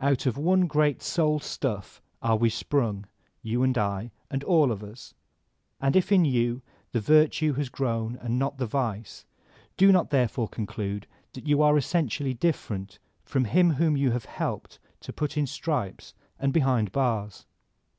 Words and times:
Out 0.00 0.26
of 0.26 0.36
one 0.36 0.66
great 0.66 1.00
soul 1.00 1.40
stuff 1.40 2.02
are 2.20 2.36
we 2.36 2.50
sprung, 2.50 3.06
you 3.40 3.62
and 3.62 3.78
I 3.78 4.10
and 4.30 4.44
all 4.44 4.70
of 4.70 4.84
us; 4.84 5.14
and 5.80 5.96
if 5.96 6.12
in 6.12 6.26
you 6.26 6.60
the 6.90 7.00
virtue 7.00 7.54
has 7.54 7.70
grown 7.70 8.16
and 8.16 8.38
not 8.38 8.58
the 8.58 8.66
vice, 8.66 9.24
do 9.78 9.90
not 9.90 10.10
therefore 10.10 10.48
conclude 10.48 11.06
that 11.32 11.46
you 11.46 11.62
are 11.62 11.78
essentially 11.78 12.34
different 12.34 12.98
from 13.24 13.46
him 13.46 13.70
whom 13.70 13.96
you 13.96 14.10
have 14.10 14.26
helped 14.26 14.78
to 15.00 15.10
put 15.10 15.38
in 15.38 15.46
stripes 15.46 16.12
and 16.38 16.52
behind 16.52 16.92
bars. 16.92 17.46